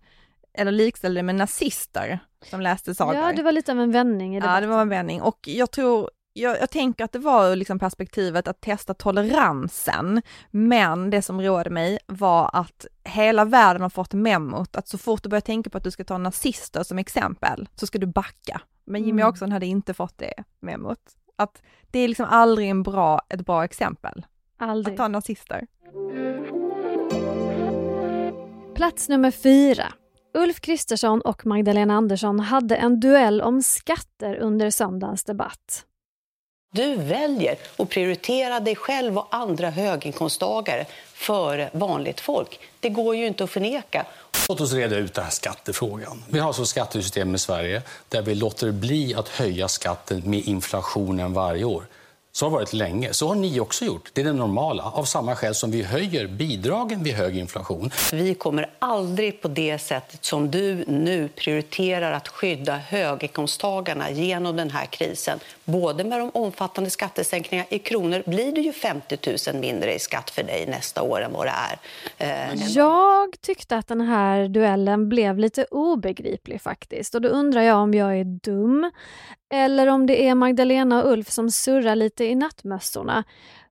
[0.54, 3.16] eller likställde med nazister som läste sagor.
[3.16, 4.56] Ja, det var lite av en vändning i debatten.
[4.56, 7.80] Ja, det var en vändning och jag tror, jag, jag tänker att det var liksom
[7.80, 10.22] perspektivet att testa toleransen,
[10.52, 15.24] men det som rådde mig var att hela världen har fått memot att så fort
[15.24, 18.62] du börjar tänka på att du ska ta nazister som exempel så ska du backa.
[18.86, 19.30] Men Jimmy Mm.
[19.30, 21.00] Åkesson hade inte fått det memot.
[21.36, 24.26] Att det är liksom aldrig en bra, ett bra exempel
[24.58, 24.94] Aldrig.
[24.94, 25.68] att ta nazister.
[28.76, 29.84] Plats nummer fyra.
[30.34, 35.86] Ulf Kristersson och Magdalena Andersson hade en duell om skatter under söndagens debatt.
[36.76, 42.60] Du väljer att prioritera dig själv och andra höginkomsttagare före vanligt folk.
[42.80, 44.06] Det går ju inte att förneka.
[44.50, 46.24] Låt oss reda ut den här skattefrågan.
[46.30, 50.40] Vi har alltså ett skattesystem i Sverige där vi låter bli att höja skatten med
[50.40, 51.86] inflationen varje år.
[52.36, 53.14] Så har det varit länge.
[53.14, 54.10] Så har ni också gjort.
[54.14, 54.84] Det är det normala.
[54.84, 57.90] Av samma skäl som vi höjer bidragen vid hög inflation.
[58.14, 64.70] Vi kommer aldrig på det sättet som du nu prioriterar att skydda höginkomsttagarna genom den
[64.70, 65.40] här krisen.
[65.66, 69.18] Både med de omfattande skattesänkningarna i kronor blir det ju 50
[69.52, 71.54] 000 mindre i skatt för dig nästa år än vad det
[72.18, 72.54] är.
[72.54, 77.78] Eh, Jag tyckte att den här duellen blev lite obegriplig faktiskt och då undrar jag
[77.78, 78.92] om jag är dum
[79.56, 83.24] eller om det är Magdalena och Ulf som surrar lite i nattmössorna.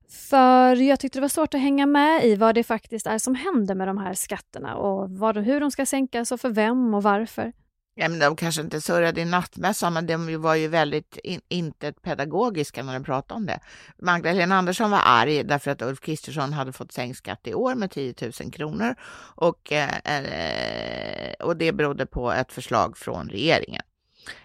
[0.09, 3.35] För jag tyckte det var svårt att hänga med i vad det faktiskt är som
[3.35, 7.03] händer med de här skatterna och vad, hur de ska sänkas och för vem och
[7.03, 7.53] varför.
[7.97, 11.93] Ja, men de kanske inte surrade i nattmässan, men de var ju väldigt in, inte
[11.93, 13.59] pedagogiska när de pratade om det.
[13.97, 17.91] Magdalena Andersson var arg därför att Ulf Kristersson hade fått sänkt skatt i år med
[17.91, 18.95] 10 000 kronor
[19.35, 23.81] och, eh, eh, och det berodde på ett förslag från regeringen.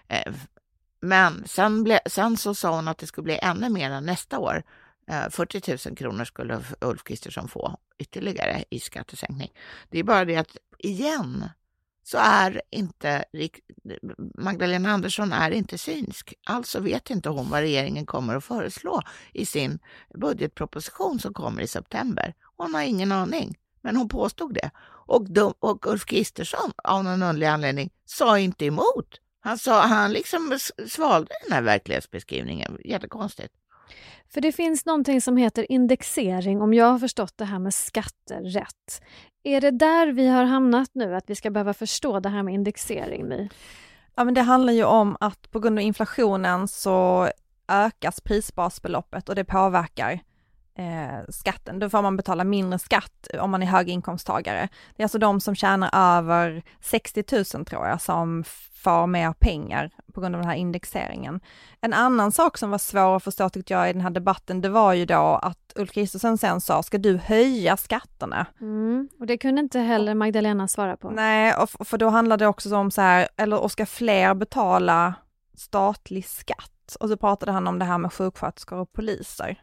[0.07, 0.33] Eh,
[1.01, 4.63] men sen, ble, sen så sa hon att det skulle bli ännu mer nästa år.
[5.07, 9.51] Eh, 40 000 kronor skulle Ulf Kristersson få ytterligare i skattesänkning.
[9.89, 11.49] Det är bara det att igen
[12.03, 13.25] så är inte
[14.37, 16.33] Magdalena Andersson är inte synsk.
[16.45, 19.01] Alltså vet inte hon vad regeringen kommer att föreslå
[19.33, 19.79] i sin
[20.15, 22.33] budgetproposition som kommer i september.
[22.57, 24.71] Hon har ingen aning, men hon påstod det.
[25.07, 29.20] Och, de, och Ulf Kristersson av någon underlig anledning sa inte emot.
[29.41, 32.77] Han, sa, han liksom svalde den här verklighetsbeskrivningen.
[32.85, 33.53] Jättekonstigt.
[34.33, 38.41] För det finns någonting som heter indexering om jag har förstått det här med skatter
[38.41, 39.01] rätt.
[39.43, 42.53] Är det där vi har hamnat nu, att vi ska behöva förstå det här med
[42.53, 43.49] indexering My?
[44.15, 47.29] Ja men det handlar ju om att på grund av inflationen så
[47.67, 50.19] ökas prisbasbeloppet och det påverkar
[50.75, 51.79] eh, skatten.
[51.79, 54.69] Då får man betala mindre skatt om man är höginkomsttagare.
[54.95, 57.23] Det är alltså de som tjänar över 60
[57.55, 58.43] 000 tror jag som
[58.83, 61.39] får mer pengar på grund av den här indexeringen.
[61.81, 64.69] En annan sak som var svår att förstå tyckte jag i den här debatten, det
[64.69, 68.45] var ju då att Ulf Kristersson sen sa, ska du höja skatterna?
[68.61, 71.09] Mm, och det kunde inte heller Magdalena svara på.
[71.09, 75.13] Nej, och för då handlade det också om så här, eller och ska fler betala
[75.57, 76.97] statlig skatt?
[76.99, 79.59] Och så pratade han om det här med sjuksköterskor och poliser.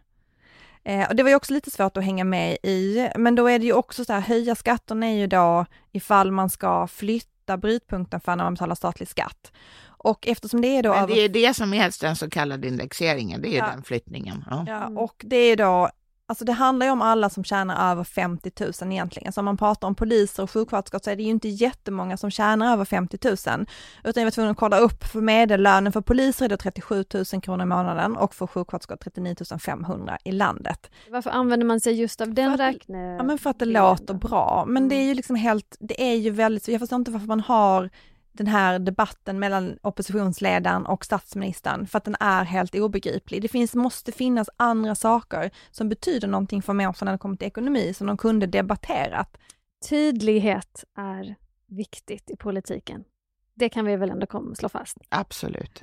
[0.84, 3.58] Eh, och det var ju också lite svårt att hänga med i, men då är
[3.58, 8.20] det ju också så här, höja skatterna är ju då ifall man ska flytta brytpunkten
[8.20, 9.52] för när man betalar statlig skatt.
[10.00, 10.94] Och eftersom det är då...
[10.94, 13.66] Men det är det som är den så kallade indexeringen, det är Ja.
[13.74, 14.44] den flyttningen.
[14.50, 14.64] Ja.
[14.68, 14.98] Ja, Mm.
[14.98, 15.90] och det är då,
[16.28, 19.32] alltså det handlar ju om alla som tjänar över 50 000 egentligen.
[19.32, 22.30] Så om man pratar om poliser och sjuksköterskor så är det ju inte jättemånga som
[22.30, 23.36] tjänar över 50 000.
[24.04, 27.24] Utan jag var tvungen att kolla upp för medellönen för poliser är det 37 000
[27.24, 30.90] kronor i månaden och för sjuksköterskor 39 500 i landet.
[31.10, 33.16] Varför använder man sig just av den räkne...
[33.16, 34.64] Ja men för att det låter bra.
[34.68, 37.40] Men det är ju liksom helt, det är ju väldigt, jag förstår inte varför man
[37.40, 37.90] har
[38.32, 43.42] den här debatten mellan oppositionsledaren och statsministern, för att den är helt obegriplig.
[43.42, 47.48] Det finns, måste finnas andra saker som betyder någonting för människor när det kommer till
[47.48, 49.38] ekonomi, som de kunde debatterat.
[49.88, 51.34] Tydlighet är
[51.66, 53.04] viktigt i politiken.
[53.54, 54.98] Det kan vi väl ändå kom, slå fast.
[55.08, 55.82] Absolut.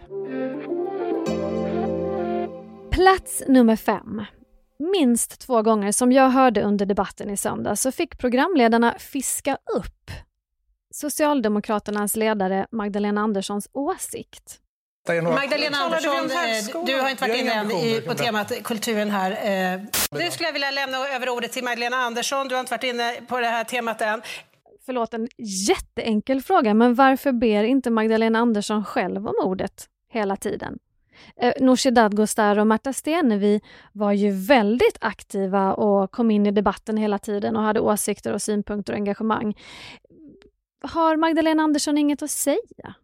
[2.91, 4.23] Plats nummer fem.
[4.79, 10.11] Minst två gånger som jag hörde under debatten i söndag så fick programledarna fiska upp
[10.95, 14.59] Socialdemokraternas ledare Magdalena Anderssons åsikt.
[15.23, 19.31] Magdalena Andersson, eh, du har inte varit inne på temat kulturen här.
[19.31, 19.81] Eh,
[20.11, 22.47] nu skulle jag vilja lämna över ordet till Magdalena Andersson.
[22.47, 24.21] Du har inte varit inne på det här temat än.
[24.85, 25.27] Förlåt, en
[25.67, 30.79] jätteenkel fråga, men varför ber inte Magdalena Andersson själv om ordet hela tiden?
[31.37, 36.97] Eh, Nooshi Dadgostar och Märta Stenevi var ju väldigt aktiva och kom in i debatten
[36.97, 39.55] hela tiden och hade åsikter och synpunkter och engagemang.
[40.89, 42.95] Har Magdalena Andersson inget att säga?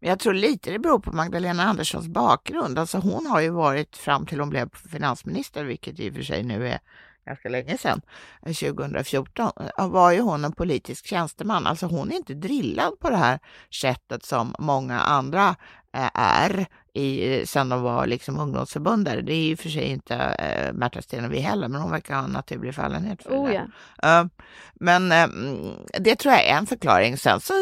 [0.00, 2.78] Jag tror lite det beror på Magdalena Anderssons bakgrund.
[2.78, 6.42] Alltså hon har ju varit fram till hon blev finansminister, vilket i och för sig
[6.42, 6.78] nu är
[7.26, 8.00] ganska länge sedan,
[8.46, 11.66] eh, 2014, eh, var ju hon en politisk tjänsteman.
[11.66, 13.38] Alltså hon är inte drillad på det här
[13.70, 15.48] sättet som många andra
[15.92, 19.22] eh, är i, sen de var liksom ungdomsförbundare.
[19.22, 22.30] Det är ju för sig inte äh, Märta Stenevi heller, men hon verkar ha en
[22.30, 23.70] naturlig fallenhet för oh, det.
[24.02, 24.20] Ja.
[24.20, 24.28] Uh,
[24.74, 27.16] men uh, det tror jag är en förklaring.
[27.16, 27.54] Sen så,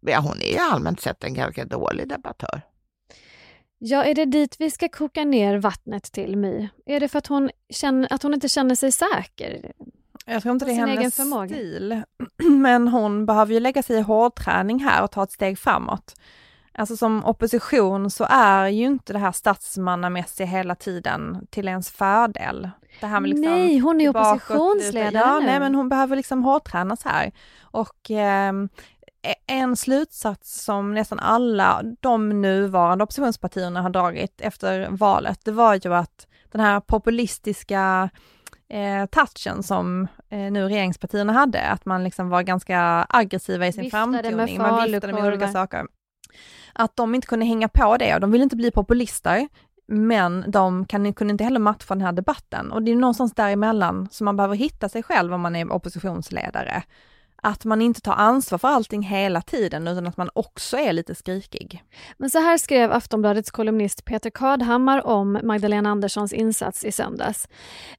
[0.00, 2.60] ja, hon är ju allmänt sett en ganska dålig debattör.
[3.78, 6.68] Ja, är det dit vi ska koka ner vattnet till My?
[6.86, 9.72] Är det för att hon, känner, att hon inte känner sig säker?
[10.26, 11.48] Jag tror inte det är hennes förmåga.
[11.48, 12.02] stil.
[12.60, 16.14] Men hon behöver ju lägga sig i hårdträning här och ta ett steg framåt.
[16.80, 22.70] Alltså som opposition så är ju inte det här statsmannamässiga hela tiden till ens fördel.
[23.00, 25.46] Det här med liksom nej, hon är oppositionsledare Ja, nu.
[25.46, 27.32] nej men hon behöver liksom hårdtränas här.
[27.60, 28.52] Och eh,
[29.46, 35.94] en slutsats som nästan alla de nuvarande oppositionspartierna har dragit efter valet, det var ju
[35.94, 38.10] att den här populistiska
[38.68, 43.84] eh, touchen som eh, nu regeringspartierna hade, att man liksom var ganska aggressiva i sin
[43.84, 45.86] Viftade framtoning, man viftade med olika saker.
[46.72, 49.48] Att de inte kunde hänga på det och de ville inte bli populister,
[49.86, 52.72] men de kan, kunde inte heller matcha den här debatten.
[52.72, 56.82] Och det är någonstans däremellan som man behöver hitta sig själv om man är oppositionsledare.
[57.42, 61.14] Att man inte tar ansvar för allting hela tiden, utan att man också är lite
[61.14, 61.84] skrikig.
[62.18, 67.48] Men så här skrev Aftonbladets kolumnist Peter Kadhammar om Magdalena Anderssons insats i söndags.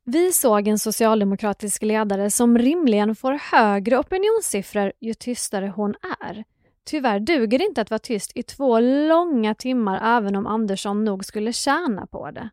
[0.03, 6.43] Vi såg en socialdemokratisk ledare som rimligen får högre opinionssiffror ju tystare hon är.
[6.85, 11.25] Tyvärr duger det inte att vara tyst i två långa timmar även om Andersson nog
[11.25, 12.49] skulle tjäna på det.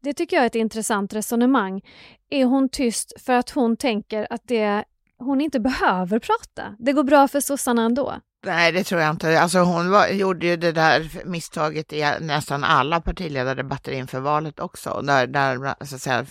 [0.00, 1.82] Det tycker jag är ett intressant resonemang.
[2.30, 4.84] Är hon tyst för att hon tänker att det,
[5.18, 6.76] hon inte behöver prata?
[6.78, 8.14] Det går bra för sossarna ändå?
[8.46, 9.40] Nej, det tror jag inte.
[9.40, 15.00] Alltså hon var, gjorde ju det där misstaget i nästan alla partiledardebatter inför valet också,
[15.02, 16.26] där, där så att säga,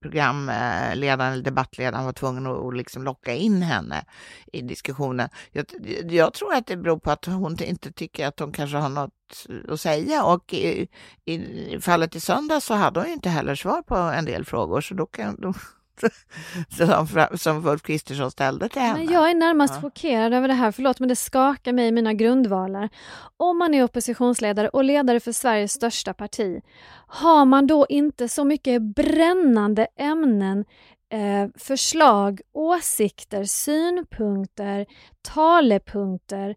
[0.00, 4.04] programledaren eh, eller debattledaren var tvungen att, att liksom locka in henne
[4.52, 5.28] i diskussionen.
[5.52, 5.66] Jag,
[6.10, 9.46] jag, tror att det beror på att hon inte tycker att hon kanske har något
[9.48, 10.88] eh, att säga och i,
[11.24, 14.80] i fallet i söndag så hade hon ju inte heller svar på en del frågor
[14.80, 15.54] så då kan då,
[16.76, 18.98] som, som Ulf Kristersson ställde till henne.
[19.04, 19.80] Men jag är närmast Ja.
[19.80, 22.88] chockerad över det här, förlåt men det skakar mig i mina grundvalar.
[23.36, 26.60] Om man är oppositionsledare och ledare för Sveriges största parti,
[27.06, 30.64] har man då inte så mycket brännande ämnen,
[31.12, 34.86] eh, förslag, åsikter, synpunkter,
[35.22, 36.54] talepunkter?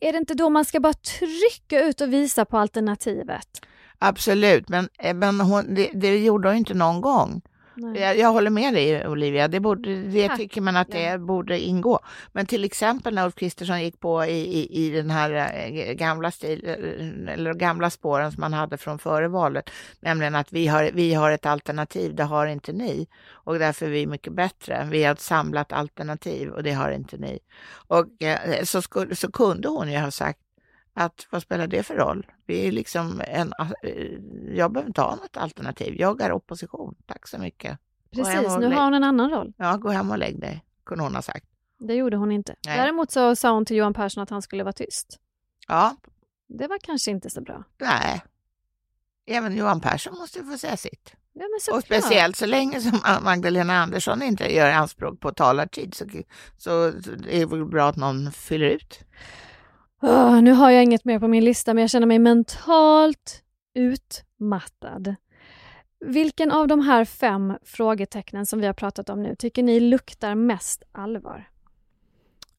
[0.00, 3.48] Är det inte då man ska bara trycka ut och visa på alternativet?
[3.98, 7.42] Absolut, men, eh, men hon, det, det gjorde hon inte någon gång.
[7.94, 10.36] Jag, jag håller med dig Olivia, det, borde, det Tack.
[10.36, 12.00] tycker man att det borde ingå.
[12.32, 16.30] Men till exempel när Ulf Kristersson gick på i, i, i den här eh, gamla,
[16.30, 20.90] stil, eh, eller gamla spåren som man hade från före valet, nämligen att vi har,
[20.94, 23.06] vi har ett alternativ, det har inte ni.
[23.30, 24.88] Och därför är vi mycket bättre.
[24.90, 27.38] Vi har ett samlat alternativ och det har inte ni.
[27.88, 30.38] Och eh, så, skulle, så kunde hon ju ha sagt
[30.98, 32.26] att vad spelar det för roll?
[32.46, 33.92] Vi är liksom en, eh,
[34.56, 35.94] jag behöver inte ha något alternativ.
[35.98, 36.94] Jag är opposition.
[37.06, 37.78] Tack så mycket.
[38.14, 39.52] Precis, nu har hon en annan roll.
[39.56, 41.46] Ja, gå hem och lägg dig, kunde hon ha sagt.
[41.78, 42.54] Det gjorde hon inte.
[42.66, 42.78] Nej.
[42.78, 45.18] Däremot så sa hon till Johan Persson att han skulle vara tyst.
[45.68, 45.96] Ja,
[46.48, 47.64] Det var kanske inte så bra.
[47.80, 48.22] nej.
[49.30, 51.12] Även Johan Persson måste få säga sitt.
[51.32, 56.04] Ja, men Och speciellt så länge som Magdalena Andersson inte gör anspråk på talartid så,
[56.56, 56.86] så
[57.28, 59.00] är det väl bra att någon fyller ut.
[60.02, 63.42] Oh, nu har jag inget mer på min lista, men jag känner mig mentalt
[63.74, 65.14] utmattad.
[66.00, 70.34] Vilken av de här fem frågetecknen som vi har pratat om nu tycker ni luktar
[70.34, 71.48] mest allvar?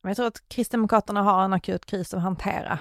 [0.01, 2.79] Jag tror att Kristdemokraterna har en akut kris att hantera.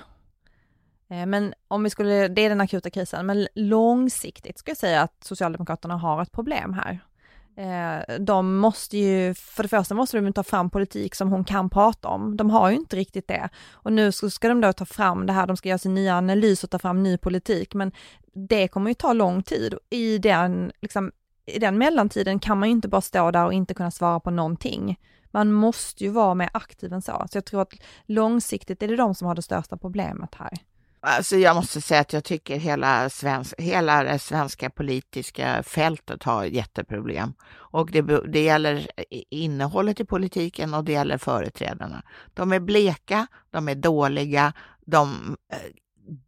[1.11, 5.03] Eh, men om vi skulle, det är den akuta krisen, men långsiktigt ska jag säga
[5.03, 7.01] att Socialdemokraterna har ett problem här.
[7.59, 11.71] Eh, de måste ju, för det första måste de ta fram politik som hon kan
[11.71, 12.37] prata om.
[12.37, 13.49] De har ju inte riktigt det.
[13.73, 16.16] Och nu så ska de då ta fram det här, de ska göra sin nya
[16.16, 17.92] analys och ta fram ny politik, men
[18.33, 19.75] det kommer ju ta lång tid.
[19.90, 21.12] I den, liksom,
[21.47, 24.31] i den mellantiden kan man ju inte bara stå där och inte kunna svara på
[24.31, 25.01] någonting.
[25.31, 27.26] Man måste ju vara mer aktiv än så.
[27.30, 27.74] Så jag tror att
[28.07, 30.53] långsiktigt är det de som har det största problemet här.
[31.01, 36.44] Alltså jag måste säga att jag tycker hela, svensk, hela det svenska politiska fältet har
[36.44, 37.34] jätteproblem.
[37.51, 38.90] Och det, det gäller
[39.30, 42.03] innehållet i politiken och det gäller företrädarna.
[42.34, 44.53] De är bleka, de är dåliga,
[44.86, 45.59] de eh,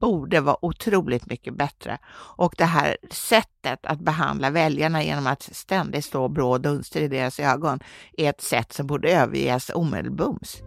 [0.01, 1.99] borde vara otroligt mycket bättre.
[2.37, 7.41] Och det här sättet att behandla väljarna genom att ständigt stå blå dunster i deras
[7.41, 7.81] ögon
[8.17, 10.63] är ett sätt som borde överges omedelbums.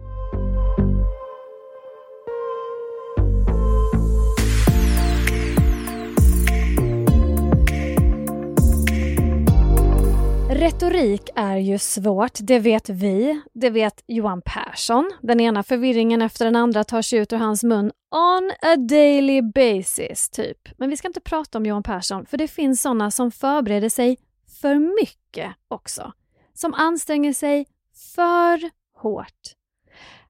[10.64, 15.10] Retorik är ju svårt, det vet vi, det vet Johan Persson.
[15.22, 19.42] Den ena förvirringen efter den andra tar sig ut ur hans mun on a daily
[19.42, 20.58] basis, typ.
[20.78, 24.16] Men vi ska inte prata om Johan Persson, för det finns sådana som förbereder sig
[24.60, 26.12] för mycket också.
[26.54, 27.66] Som anstränger sig
[28.14, 28.70] för
[29.02, 29.54] hårt.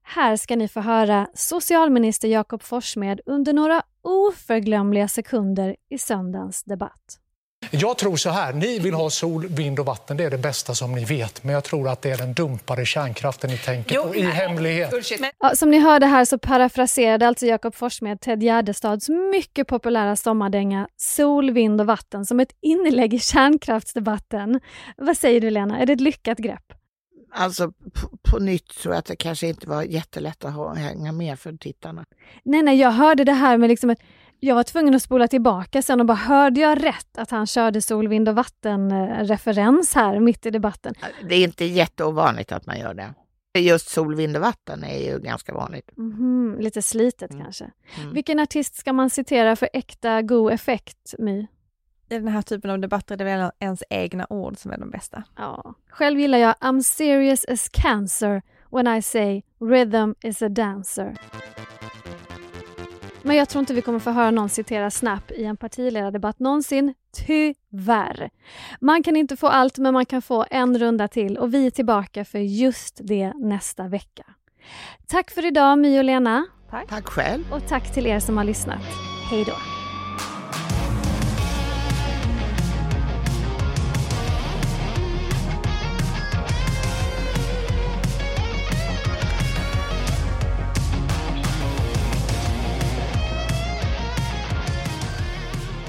[0.03, 7.19] Här ska ni få höra socialminister Jakob Forssmed under några oförglömliga sekunder i söndagens debatt.
[7.71, 10.75] Jag tror så här, ni vill ha sol, vind och vatten, det är det bästa
[10.75, 11.43] som ni vet.
[11.43, 14.93] Men jag tror att det är den dumpade kärnkraften ni tänker på i hemlighet.
[15.39, 20.87] Ja, som ni hörde här så parafraserade alltså Jakob Forssmed Ted Gärdestads mycket populära sommardänga
[20.97, 24.61] Sol, vind och vatten som ett inlägg i kärnkraftsdebatten.
[24.97, 26.73] Vad säger du Lena, är det ett lyckat grepp?
[27.37, 31.39] Alltså på, på, nytt tror jag att det kanske inte var jättelätt att hänga med
[31.39, 32.05] för tittarna.
[32.43, 33.99] Nej, nej, jag hörde det här med liksom ett
[34.39, 37.81] jag var tvungen att spola tillbaka sen och bara hörde jag rätt att han körde
[37.81, 40.93] sol, vind och vatten-referens här mitt i debatten?
[41.29, 43.13] Det är inte jätteovanligt att man gör det.
[43.59, 45.97] Just sol, vind och vatten är ju ganska vanligt.
[45.97, 47.43] Mm, lite slitet mm.
[47.43, 47.71] kanske.
[48.01, 48.13] Mm.
[48.13, 51.47] Vilken artist ska man citera för äkta god effekt, My?
[52.09, 54.89] I den här typen av debatter är det väl ens egna ord som är de
[54.89, 55.23] bästa.
[55.35, 55.73] Ja.
[55.89, 61.15] Själv gillar jag I'm serious as cancer when I say rhythm is a dancer.
[63.25, 66.93] Men jag tror inte vi kommer få höra någon citera Snap i en partiledardebatt någonsin.
[67.25, 68.29] Tyvärr.
[68.79, 71.71] Man kan inte få allt, men man kan få en runda till och vi är
[71.71, 74.23] tillbaka för just det nästa vecka.
[75.07, 76.45] Tack för idag My och Lena.
[76.69, 76.89] Tack.
[76.89, 77.53] Tack själv.
[77.53, 78.81] Och tack till er som har lyssnat.
[79.29, 79.74] Hej då.